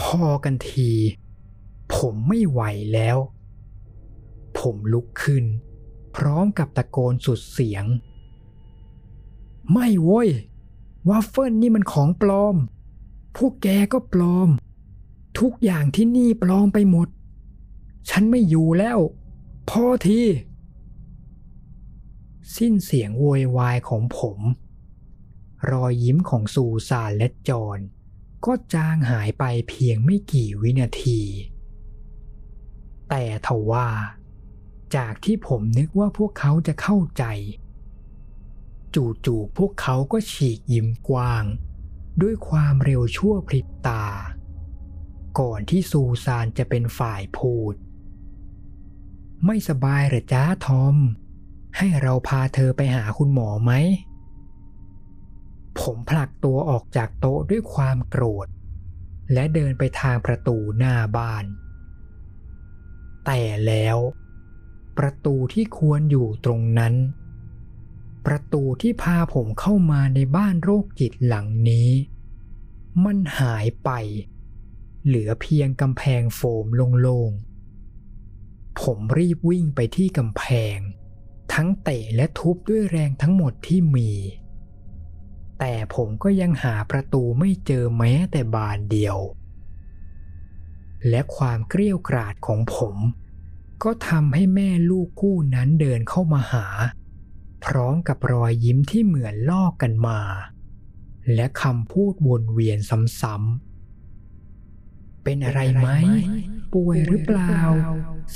[0.00, 0.90] พอกันที
[1.94, 2.60] ผมไม่ไหว
[2.92, 3.18] แล้ว
[4.58, 5.44] ผมลุกขึ้น
[6.16, 7.84] พร้อมกับตะโกนสุดเสียง
[9.72, 10.28] ไม่โว้ย
[11.08, 12.56] วัฟเฟิลนี่มันของปลอม
[13.36, 14.48] พวกแกก็ปลอม
[15.38, 17.08] ทุกอย่างที่นี่ปลอมไปหมด
[18.10, 18.98] ฉันไม่อยู่แล้ว
[19.70, 20.20] พอที
[22.56, 24.38] สิ้นเสียงโวยวายของผม
[25.70, 27.78] รอยยิ้มของซูซานและจอน
[28.46, 31.20] ก็จางหายไปเพียงไม่กี่วินาที
[33.08, 33.88] แต่ทว่า
[34.96, 37.24] จากที่ผมนึกว่าพวกเขาจะเข้าใจ
[38.94, 41.44] จู่ๆพวกเขาก็ฉีกยิ้มกว้าง
[42.22, 44.04] ด้วยความเร็วชั่วพริบตา
[45.38, 47.74] ก่อนที่ซูซานจะเป็นฝ่ายพูด
[49.46, 50.96] ไม่สบายหรือจ้าทอม
[51.76, 53.72] ให้เราพาเธอไปหาคุณหมอไหม
[55.80, 58.46] ผมผลักตัวออกจากโต๊ะด้วยความโกรธ
[59.32, 61.44] และเดินไปทางประตูหน้าบ้าน
[63.26, 63.98] แต่แล้ว
[64.98, 66.94] ประตูที่ควรอยู่ตรงนั้น
[68.26, 71.90] ประตูที่พาผมเข้ามาในบ้านโรคจิตหลังนี้
[73.04, 73.90] มันหายไป
[75.04, 76.66] เหลือเพียงกำแพงโฟม
[77.02, 80.44] โล่งๆผมรีบวิ่งไปที่กำแพ
[80.76, 80.78] ง
[81.52, 84.10] ทั้งเตะและทุบด้วยแรงทั้งหมดที่มี
[85.58, 89.18] แต่ผมก็ยังหาประตูไม่เจอแม้แต่บานเดียว
[91.08, 92.96] และความเกลี้ยวกราดของผม
[93.82, 96.66] ก็ทำให้แม่ลูกคู่นั้นเดินเข้ามาหา
[97.64, 100.20] พร้อมกับรอยยิ้มที่เหมือนลอกกันมา
[101.34, 102.78] และคำพูดวนเวียน
[103.20, 105.88] ซ้ำๆเป็นอะไรไหม
[106.74, 107.54] ป่วยหรือเปล่า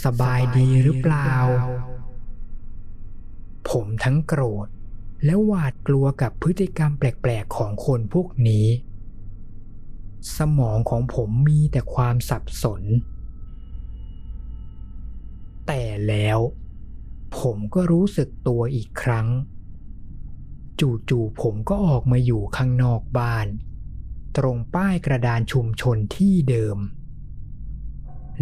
[0.05, 1.31] สบายดีหรือเปล่า
[3.70, 4.66] ผมทั้งโกรธ
[5.24, 8.66] และหวาดกลัวกับพฤติกรรมแปลกๆของคนพวกนี้
[10.37, 12.83] สมองของผมมีแต่ความสับสน
[15.66, 16.38] แต่แล้ว
[17.38, 19.29] ผมก็รู้สึกตัวอีกครั้ง
[20.81, 23.46] จู่ๆผมก็ออกมาอยู่ข้างนอกบ้าน
[24.37, 26.79] ตรงป้ายกระดานชุมชนที่เดิม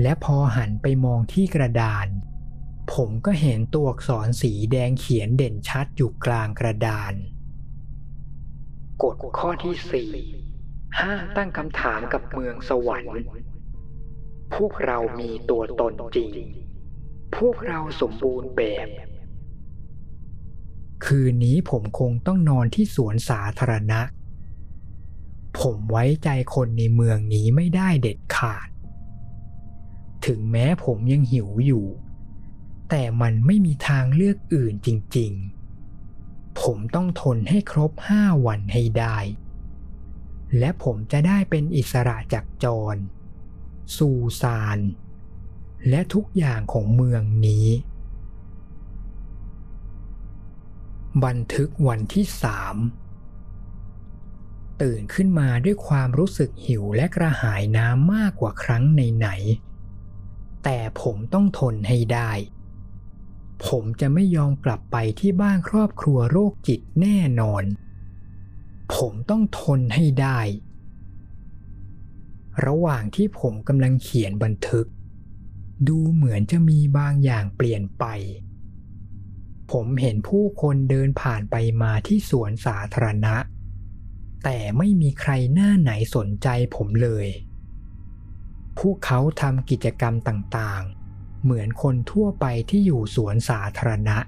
[0.03, 2.07] และพอหันไปมองที่กระดาน
[2.91, 7.15] ผมก็เห็นตัวอักษรสีแดงเขียนเด่นชัดอยู่กลางกระดาน
[9.03, 10.11] กฎข้อที่สี่
[11.01, 13.17] ห้ามตั้งคำถามกับเมืองสวรรค์
[14.55, 16.31] พวกเรามีตัวตนจริง
[17.37, 18.89] พวกเราสมบูรณ์แบบ
[21.05, 24.01] คืนนี้ผมคงต้องนอนที่สวนสาธารณะ
[25.59, 28.69] ผผมไว้ใจคนในเมืองนี้ไม่ได้เด็ดขาด
[30.27, 31.87] ถึงแม้ผมยังหิวอยู่
[32.95, 39.19] แต่มันไม่มีทางเลือกอื่นจริงๆ ผมต้องทนให้ครบห้าวันให้ได้
[40.59, 42.97] และผมจะได้เป็นอิสระจากจร
[43.97, 44.79] ซูซาน
[45.89, 47.67] และทุกอย่างของเมืองนี้
[51.25, 52.77] บันทึกวันที่สาม
[54.83, 62.33] ตื่นขึ้นมาด้วยความรู้สึกหิวและกระหายน้ำมากกว่าครั้งไหนๆแต่ผมต้องทนให้ได้
[63.67, 67.65] ผมจะไม่ยอมกลับไปที่บ้านครอบครัวโรคจิตแน่นอน
[68.95, 70.41] ผมต้องทนให้ได้
[72.67, 74.87] ระหว่างที่ผมกำลังเขียนบันทึก
[75.89, 78.05] ดูเหมือนจะมีบางอย่างเปลี่ยนไป
[79.73, 83.37] ผมเห็นผู้คนเดินผ่านไปมาที่สวนสาธารณะ
[84.45, 87.27] แต่ไม่มีใครหน้าไหนสนใจผมเลย
[88.79, 91.02] พวกเขาทำกิจกรรมต่างๆ
[91.43, 94.19] เหมือนคนทั่วไปที่อยู่สวนสาธารณะ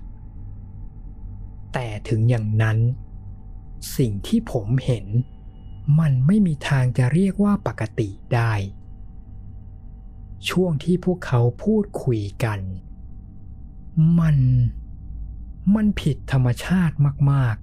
[1.72, 2.78] แต่ถึงอย่างนั้น
[3.96, 5.06] สิ่งที่ผมเห็น
[6.00, 8.52] มันไม่มีทางจะเรียกว่าปกติได้
[10.48, 12.60] ช่วงที่พวกเขาพูดคุยกัน
[14.18, 14.38] มัน
[15.74, 16.96] มันผิดธรรมชาติ
[17.30, 17.56] มาก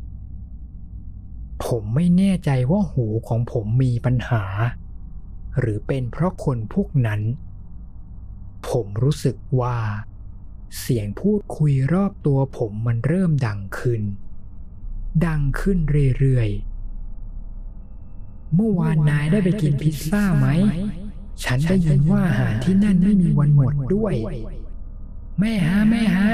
[0.77, 4.43] ๆ ผมไม่แน่ใจว่าหูของผมมีปัญหา
[5.59, 7.21] หรือเป็นเพราะคนพวกนั้น
[8.69, 9.77] ผมรู้สึกว่า
[10.79, 14.01] เสียงพูดคุยรอบตัวผมมันเริ่มดังขึ้น
[15.25, 15.77] ดังขึ้น
[16.19, 20.47] เรื่อยๆ เมื่อวานนายได้ไปกินพิซซ่าไหม
[21.43, 24.13] ฉันได้ยินว่าอาหารที่นั่นไม่มีวันหมดด้วย
[25.39, 26.29] แม่ฮะแม่ฮะ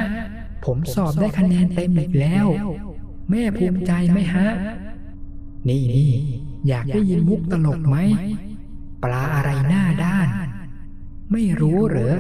[0.66, 2.46] ผมสอบได้คะแนนเต็มอีกแล้ว
[3.30, 4.48] แม่ภูมิใจไหมฮะ
[5.70, 6.12] นี่นี่
[6.68, 7.98] อยากได้ยินมุกตลกไหม
[9.04, 10.28] ปลาอะไรหน้าด้าน
[11.32, 12.14] ไม่รู้เหรอ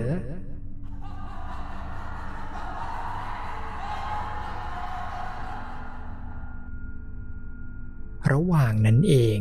[8.32, 9.40] ระหว่างนั้นเอง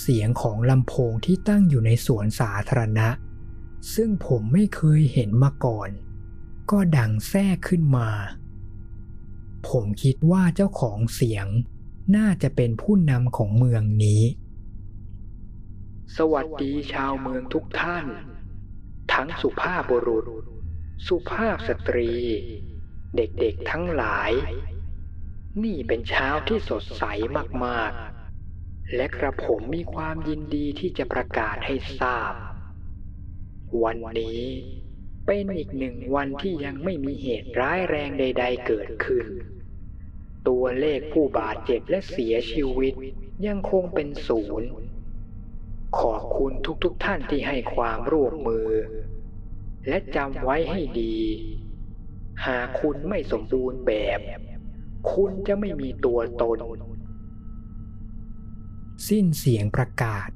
[0.00, 3.08] เสียงของลำโพงที่ตั้งอยู่ในสวนสาธารณะ
[3.94, 5.90] ซึ่งผมไม่เคยเห็นมาก่อน
[6.70, 8.10] ก็ดังแทรกขึ้นมา
[9.68, 11.46] ผมคิดว่าเจ้าของเสียง
[12.16, 14.22] น่าจะเป็นผู้นำของเมืองนี้
[16.16, 18.04] สวัสดีชาวเมืองทุกท่าน
[19.16, 20.24] ทั้งสุภาพบุรุษ
[21.06, 22.12] สุภาพสตรี
[23.16, 24.32] เด็กๆทั้งหลาย
[25.64, 27.04] นี่เป็นเช้าที่สดใส
[27.64, 32.34] มากๆ และกระผมมีความยินดีที่จะประกาศให้ทราบ
[33.82, 34.42] วันนี้
[35.26, 39.26] เป็นอีกหนึ่งวันที่ยังไม่มีเหตุร้ายแรงใด ๆ เกิดขึ้น
[40.48, 42.94] ตัวเลขผู้บาดเจ็บและเสียชีวิต
[43.46, 44.68] ยังคงเป็นศูนย์
[46.00, 46.52] ขอบคุณ
[46.84, 48.68] ทุกๆทท่านที่ให้ความร่วมมือ
[49.88, 51.16] และจำไว้ให้ดี
[52.46, 54.20] หากคุณไม่สมบูรณ์แบบ
[55.12, 56.58] คุณจะไม่มีตัวตน
[59.08, 60.28] สิ้นเสียงประกาศ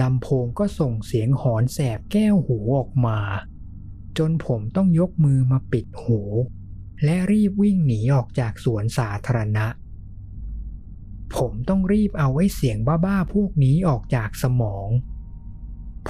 [0.00, 3.18] ลำโพงก็ส่งเสียงหอนแสบแก้วหูออกมา
[4.18, 6.20] จนผมต้องยกมือมาปิดหู
[7.04, 9.66] และรีบวิ่งหนีออกจากสวนสาธารณะ
[11.36, 14.88] ผมต้องรีบเอาไว้เสียงบ้าๆพวกนี้ออกจากสมอง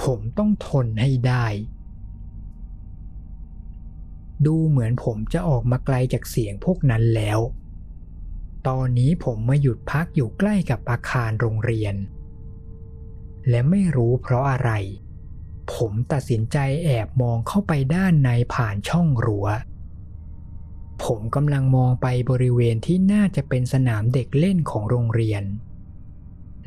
[0.03, 1.47] ผมต้องทนให้ได้
[4.47, 7.41] ดูเหมือนผมจะออกมาไกลจากเสียงพวกนั้นแล้ว
[8.69, 11.95] ตอนนี้ผมมาหยุดพักอยู่ใกล้กับอาคารโรงเรียน
[13.49, 14.71] และไม่รู้เพราะอะไร
[15.75, 19.47] ผมตัดสินใจแอบมองเข้าไปด้านในผ่านช่องรัว้ว
[21.05, 25.45] ผมกำลังมองไปบริเวณที่น่าจะเป็นสนามเด็กเล่นของโรงเรียน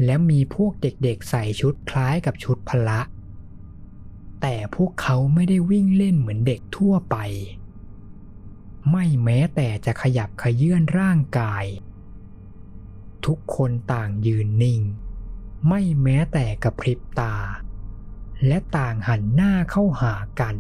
[0.06, 3.02] และมีพวกเด็กๆใส่ชุดคล้ายกับชุดพละ
[4.42, 7.18] แต่พวกเขาไม่ได้วิ่งเล่นเหมือนเด็กทั่วไป
[8.92, 11.66] ไม่แม้แต่จะขยับขยื่นร่างกาย
[13.26, 14.82] ทุกคนต่างยืนนิ่ง
[15.68, 17.36] ไม่แม้แต่กระพริบตา
[18.48, 20.56] และต่างหันหน้าเข้าหากัน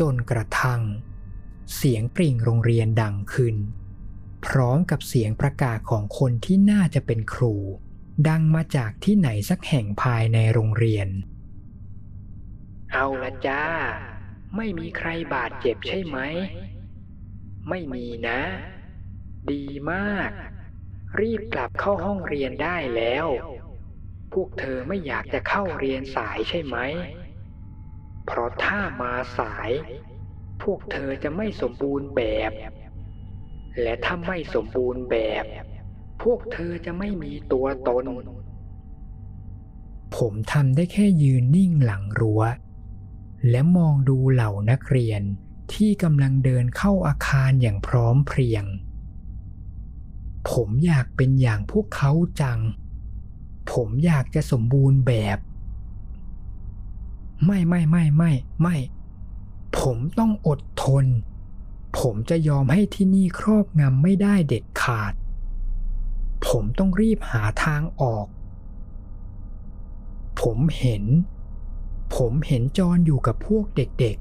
[0.00, 0.82] จนกระทั่ง
[1.74, 3.56] เสียงกริ่งโรงเรียนดังขึ้น
[4.46, 7.54] พร้อมกับเสียงประกาศของคนที่น่าจะเป็นครู
[8.28, 11.08] ดังมาจากที่ไหนสักแห่งภายในโรงเรียน
[12.92, 13.64] เอาละจ้า
[14.56, 16.18] ไม่มีใครบาดเจ็บใช่ไหม
[17.68, 18.40] ไม่มีนะ
[19.50, 20.30] ดีมาก
[21.20, 23.26] รีบกลับเข้าห้องเรียนได้แล้ว
[24.32, 26.76] พวกเธอไม่อยากจะเข้าเรียนสายใช่ไหม
[28.32, 29.70] เพราะถ้ามาสาย
[30.62, 32.52] พวกเธอจะไม่สมบูรณ์แบบ
[33.82, 35.44] และถ้าไม่สมบูรณ์แบบ
[36.22, 38.04] พวกเธอจะไม่มีตัวตน
[40.16, 42.42] ผมทำได้แค่ยืนนิ่งหลังรั้ว
[43.50, 45.22] และมองดูเหล่านักเรียน
[45.74, 48.64] ที่กำลังเดินเข้าอาคารอย่างพร้อมเพรียง
[50.50, 52.60] ผมอยากเป็นอย่างพวกเขาจัง
[53.72, 55.38] ผมอยากจะสมบูรณ์แบบ
[57.46, 58.76] ไม่ไม่ไม่ไม่ไม่
[59.78, 61.06] ผมต้องอดทน
[61.98, 65.12] ผมจะยอมให้ที่นี่ครอบงำไม่ได้เด็ดขาด
[66.46, 68.26] ผมต้องรีบหาทางออก
[70.40, 71.04] ผมเห็น
[72.16, 74.16] ผมเห็นจอนอยู่กับพวกเด็ก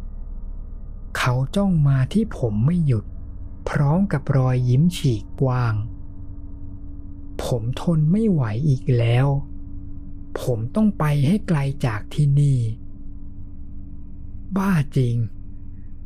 [0.58, 3.06] ๆ เขาจ้องมาที่ผมไม่หยุด
[3.70, 5.76] พร้อมกับรอยยิ้มฉีกกว้าง
[7.44, 9.28] ผมทนไม่ไหวอีกแล้ว
[10.42, 12.60] ผมต้องไปให้ไกลจากที่นี่
[14.58, 15.16] บ้าจริง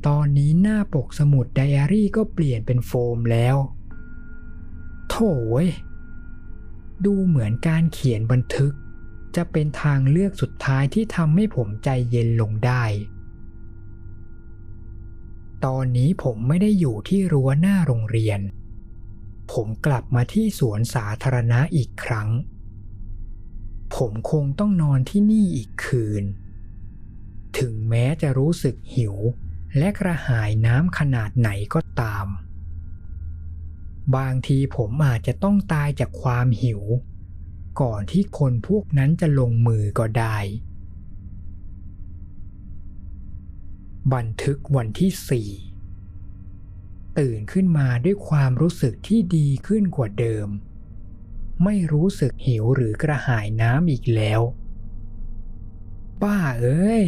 [0.08, 3.56] ตอนนี้หน้าปกสมุดไดอารี่ก็เปลี่ยนเป็นโฟมแล้ว
[5.10, 5.70] โถ่เว้ย
[7.06, 8.74] ดูเหมือนการเขียนบันทึก
[9.36, 12.84] จะเป็นทางเลือกสุดท้ายที่ทำให้ผมใจเย็นลงได้
[15.66, 18.40] ตอนนี้ผมไม่ได้อยู่ที่รั้วหน้าโรงเรียน
[19.52, 22.30] ผมกลับมาที่สวนสาธารณะอีกครั้ง
[23.96, 26.24] ผมคงต้องนอนที่นี่อีกคืน
[27.60, 29.16] ถึงแม้จะรู้สึกหิว
[29.78, 32.28] และกระหายน้ำขนาดไหนก็ตาม
[34.16, 36.82] บางทีผมอาจจะต้องตายจากความหิว
[37.82, 40.38] ก่อนที่คนพวกนั้นจะลงมือก็ได้
[44.14, 45.50] บันทึกวันที่สี่
[47.20, 50.48] ตื่นขึ้นมาด้วยความรู้สึกที่ดีขึ้นกว่าเดิม
[51.64, 54.42] ไม่รู้สึกหิวหรือกระหายน้ำอีกแล้ว
[56.22, 57.04] ป้าเอ้ย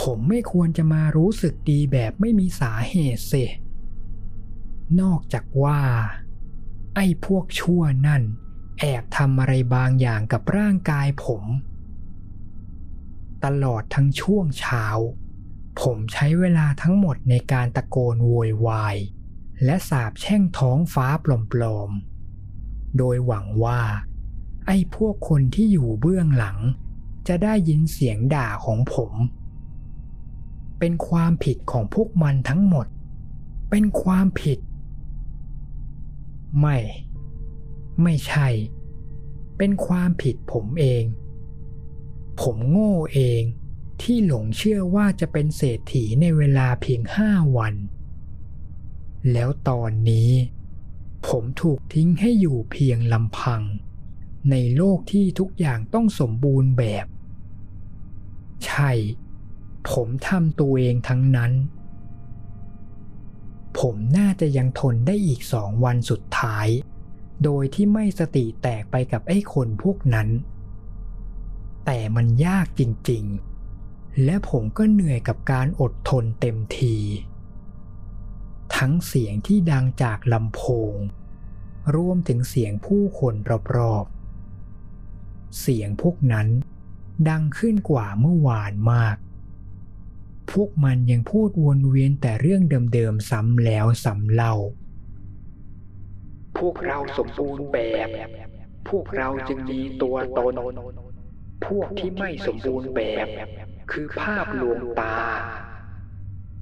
[0.00, 3.44] ผมไม่ควรจะมารู้สึกดีแบบไม่มีสาเหตุสิ
[5.00, 5.80] นอกจากว่า
[6.94, 8.22] ไอ้พวกชั่วนั่น
[8.80, 11.44] แอบทำอะไรบางอย่างกับร่างกายผม
[13.44, 14.84] ตลอดทั้งช่วงเช้า
[15.80, 18.96] ผมใช้เวลาทั้งหมดในการตะโกนโวยวาย
[19.64, 21.06] และสาบแช่งท้องฟ้า
[21.52, 23.80] ปลอมๆ โดยหวังว่า
[24.66, 26.58] ไอ้พวกคนที่อยู่เบื้องหลัง
[27.28, 29.12] จะได้ยินเสียงด่าของผม
[30.78, 32.86] เป็นความผิดของพวกมันทั้งหมด
[33.70, 34.58] เป็นความผิด
[36.60, 36.78] ไม่
[38.02, 38.48] ไม่ใช่
[39.58, 41.04] เป็นความผิดผมเอง
[42.40, 43.42] ผมโง่เอง
[44.02, 47.74] ที่หลงเชื่อว่าจะเป็นเศรษฐีในเวลาเพียงห้าวัน
[49.32, 50.30] แล้วตอนนี้
[51.28, 53.62] ผมถูกทิ้งให้อยู่เพียงลำพัง
[54.50, 57.06] ในโลกที่ทุกอย่างต้องสมบูรณ์แบบ
[58.66, 58.90] ใช่
[59.90, 61.52] ผมทำตัวเองทั้งนั้น
[63.78, 66.66] ผมน่าจะยังทนได้อีกสองวันสุดท้าย
[67.44, 70.28] โดยที่ไม่สติแตกไปกับไอ้คนพวกนั้น
[71.86, 76.96] แต่มันยากจริงๆ และผมก็เหนื่อยกับการอดทนเต็มที
[78.76, 80.94] ทั้งเสียงที่ดังจากลำโพง
[81.96, 83.34] รวมถึงเสียงผู้คน
[83.76, 86.48] รอบๆ เสียงพวกนั้น
[87.28, 89.16] ดังขึ้นกว่าเมื่อวานมาก
[90.62, 92.62] วกมันยังพูดวนเวียนแต่เรื่อง
[92.94, 94.54] เดิมๆซ้ำแล้วซ้ำเล่า
[96.58, 98.08] พวกเราสมบูรณ์แบบ
[98.88, 100.54] พวกเราจึงมีตัวตน
[101.66, 103.28] พวกที่ไม่สมบูรณ์แบบ
[103.90, 105.16] คือภาพลวงตา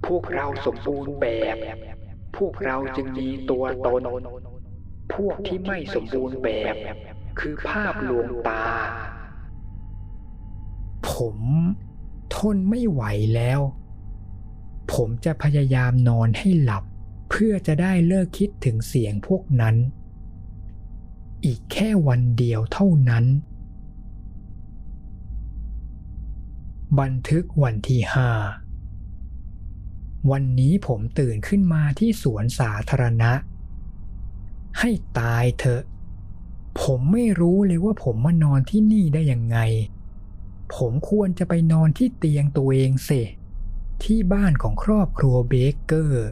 [0.06, 1.56] พวกเราสมบูรณ์แบบ
[2.36, 4.02] พวกเราจึงมีตัวตน
[5.14, 6.76] พวกที่ไม่สมบูรณ์แบบ
[7.40, 8.64] คือภาพลวงตา
[11.10, 11.38] ผม
[12.36, 13.02] ทนไม่ไหว
[13.34, 13.60] แล้ว
[14.92, 16.84] ผมจะพยายามนอนให้หลับ
[17.30, 19.76] เพื่อจะได้เลิกคิดถึงเสียงพวกนั้น
[21.44, 23.24] อีกแค่วันเดียวเท่านั้น
[27.00, 28.30] บันทึกวันที่ห้า
[30.30, 33.32] วันนี้ผมตื่นขึ้นมาที่สวนสาธารณะ
[34.78, 35.82] ให้ตายเถอะ
[36.80, 39.58] ผมไม่รู้เลยว่าผมมานอนที่นี่ได้ยังไง
[40.76, 43.10] ผมควรจะไปนอนที่เตียงตัวเองเส
[44.04, 46.26] ที่บ้านของครอบครัวเบเกอร์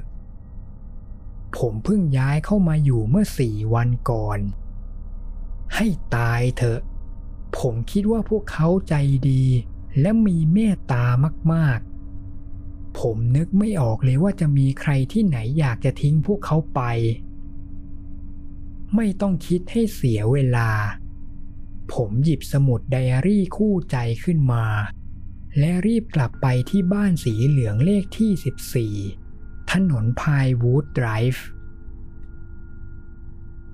[1.59, 4.39] ผมเพิ่งย้ายเข้ามาอยู่เมื่อสี่วันก่อน
[5.75, 6.81] ให้ตายเถอะ
[7.59, 8.95] ผมคิดว่าพวกเขาใจ
[9.31, 9.45] ดี
[10.01, 11.05] และมีเมตตา
[11.53, 16.81] มากๆ ผมนึกไม่ออกเลยว่าจะมีใครที่ไหนอยากจะทิ้งพวกเขาไป
[18.97, 20.71] ไม่ต้องคิดให้เสียเวลา
[21.93, 24.65] ผมหยิบสมุดไดอารี่คู่ใจขึ้นมา
[25.59, 28.31] และรีบกลับไปที่บ้านสีเหลืองเลขที่
[29.73, 31.47] ถนนไพน์วูดไดรฟ์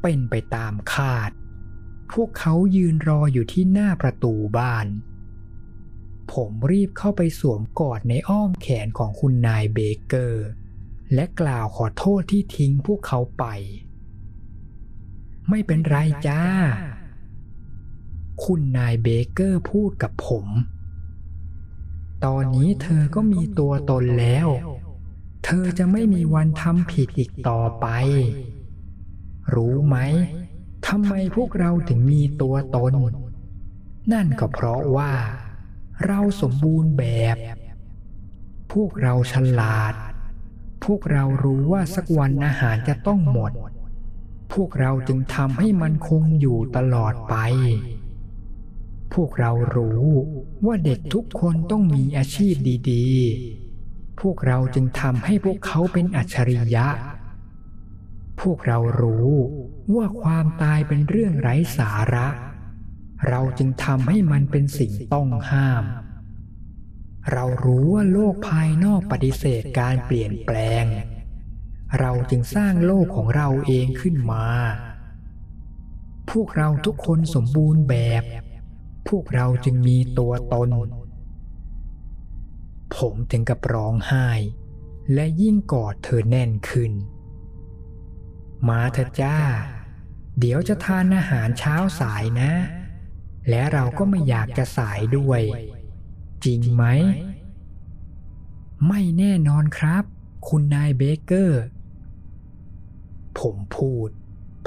[0.03, 1.31] เป็นไปตามคาด
[2.13, 4.87] พวกเขายืนรออยู่ที่หน้าประตูบ้าน
[6.33, 10.47] ผมรีบเข้าไปสวมกอดในอ้อมแขนของคุณนายเบเกอร์
[11.15, 13.45] และกล่าวขอโทษที่ทิ้งพวกเขาไป
[15.49, 16.43] ไม่เป็นไรจ้า
[18.45, 20.47] คุณนายเบเกอร์พูดกับผม
[22.25, 24.49] ตอนนี้เธอก็มีตัวตนแล้ว
[25.45, 27.87] เธอจะไม่มีวันทำผิดอีกต่อไป
[29.55, 29.97] รู้ไหม
[30.87, 32.95] ทำไมพวกเราถึงมีตัวตน
[34.13, 35.13] นั่นก็เพราะว่า
[36.07, 37.05] เราสมบูรณ์แบ
[37.35, 37.37] บ
[38.73, 39.95] พวกเราฉลาด
[40.85, 43.53] พวกเรารู้ว่าสักวันอาหารจะต้องหมด
[44.53, 47.35] พวกเราจึงทำให้มันคงอยู่ตลอดไป
[49.23, 50.09] วกเรารู้
[50.67, 52.55] ว่าเด็กทุกคนต้องมีอาชีพ
[52.91, 56.87] ดีๆ พวกเราจึงทำให้พวกเขาเป็นอัจฉริยะ
[58.41, 59.33] พวกเรารู้
[59.95, 62.29] ว่าความตายเป็นเรื่องไร้สาระ
[63.29, 65.85] เราจึงทำให้มันเป็นสิ่งต้องห้าม
[67.33, 70.85] เรารู้ว่าโลกภายนอกปฏิเสธการเปลี่ยนแปลง
[71.99, 74.47] เราจึงสร้างโลกของเราเองขึ้นมา
[76.31, 78.23] พวกเราทุกคนสมบูรณ์แบบ
[79.09, 80.71] พวกเราจึงมีตัวตน
[82.97, 84.29] ผมถึงกับร้องไห้
[85.15, 86.93] และยิ่งกอดเธอแน่นขึ้น
[88.69, 89.37] มาเถอะจ้า
[90.39, 92.53] เดี๋ยวจะทานอาหารเช้าสายนะ
[93.49, 95.43] และเราก็ไม่อยากจะสายด้วย
[96.45, 96.85] จริงไหม
[98.89, 100.05] ไม่แน่นอนครับ
[100.49, 101.63] คุณนายเบเกอร์
[103.39, 104.09] ผมพูด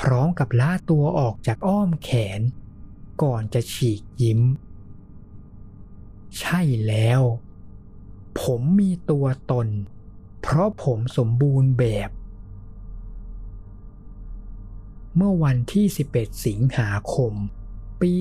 [0.02, 2.42] พร้อมกับล่าตัวออกจากอ้อมแขน
[3.24, 4.42] ก่อนจะฉีกยิ้ม
[6.40, 7.22] ใช่แล้ว
[8.42, 9.68] ผมมีตัวตน
[10.42, 12.10] เพราะผมสมบูรณ์แบบ
[15.16, 17.34] เมื่อวันที่ 11 สิงหาคม
[18.02, 18.12] ปี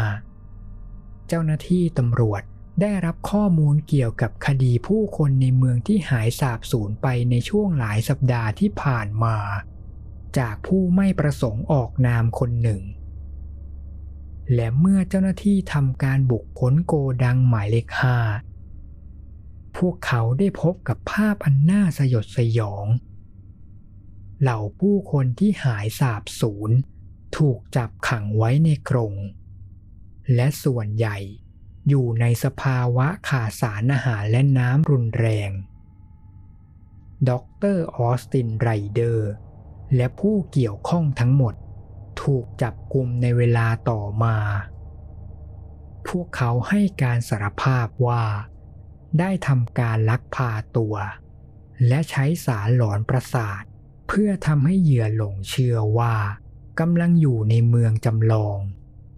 [0.00, 2.42] 2015 เจ้าหน้าที่ตำรวจ
[2.80, 9.36] ได้รับข้อมูลเกี่ยวกับคดีผู้คนในเมืองที่หายสาบสูญไปในช่วงหลายสัปดาห์ที่ผ่านมา
[10.38, 12.82] จากผู้ไม่ประสงค์ออกนามคนหนึ่ง
[14.54, 18.18] และเมื่อเจ้าหน้าที่ทำการบุกค้นโกดังหมายเลขห้า
[19.76, 22.86] พวกเขาได้พบกับภาพอันน่าสยดสยอง
[24.40, 26.70] เหล่าผู้คนที่หายสาบสูญ
[27.36, 29.14] ถูกจับขังไว้ในกรง
[30.34, 31.18] และส่วนใหญ่
[31.88, 35.50] อยู่ในสภาวะขาดสารอาหารและน้ำรุนแรง
[37.28, 39.30] ด็อกเตอร์ออสตินไรเดอร์
[39.96, 41.54] และผู้เกี่ยวข้องทั้งหมด
[42.22, 44.36] ถูกจับกลุ่มในเวลาต่อมา
[46.08, 48.24] พวกเขาให้การสารภาพว่า
[49.18, 50.94] ได้ทำการลักพาตัว
[51.88, 53.62] และใช้สารหลอนประสาท
[54.08, 56.14] เพื่อทำให้เหยื่อหลงเชื่อว่า
[56.80, 58.58] กำลังอยู่ในเมืองจำลอง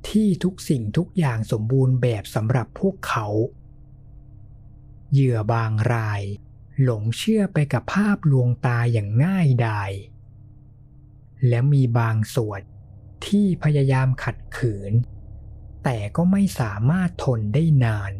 [0.09, 3.27] ที่ทุกสิ่งทุกอย่างสมบูรณ์แบบสำหรับพวกเขา
[5.13, 6.23] เหยื่อบางราย
[6.83, 9.91] หลงเชื่อไปกับภาพลวงตาอย่างง่ายดาย
[11.49, 12.63] และมีบางส่วน
[13.29, 14.93] ที่พยายามขัดขืน
[15.85, 18.13] แต่ก็ไม่สามารถทนได้นาน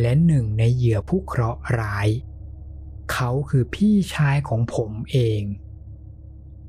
[0.00, 2.08] และหนึ่งในเหยื่อผู้เคราะห์ร้าย
[3.12, 5.42] เขาคือพี่ชายของผมเอง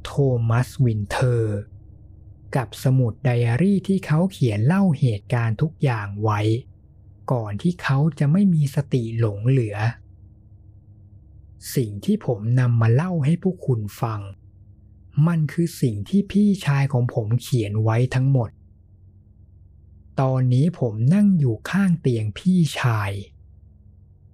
[0.03, 0.11] โท
[0.49, 1.59] มัสวินเทอร์
[2.55, 6.41] กับสมุดไดอารี่ที่เขาเขียนเล่าเหตุการณ์ทุกอย่างไว้
[7.31, 9.77] ก่อนที่เขาจะไม่มีสติหลงเหลือ
[11.75, 14.21] สิ่งที่ผมนำมาเล่าให้พวกคุณฟัง
[15.27, 18.49] มันคือสิ่งที่พี่ชายของผมเขียนไว้ทั้งหมด
[20.21, 23.11] ตอนนี้ผมนั่งอยู่ข้างเตียงพี่ชาย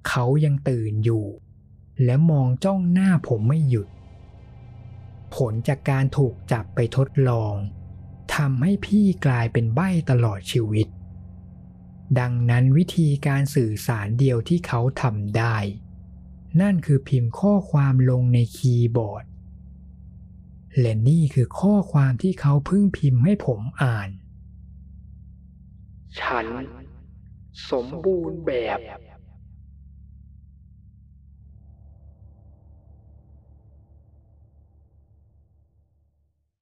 [0.08, 1.26] เขายังตื่นอยู่
[2.06, 3.88] และมองจ้องหน้าผมไม่หยุด
[5.36, 7.54] ผลจากการถูกจับไปทดลอง
[8.36, 10.88] ทำให้พี่กลายเป็นใบ้ตลอดชีวิต
[12.20, 15.56] ดังนั้นวิธีการสื่อสารเดียวที่เขาทำได้
[16.62, 19.24] นั่นคือพิมพ์ข้อความลงในคีย์บอร์ด
[20.80, 24.10] และนี่คือข้อความที่เขาเพิ่งพิมพ์ให้ผมอ่าน
[26.20, 26.46] ฉัน
[27.72, 28.80] สมบูรณ์แบบ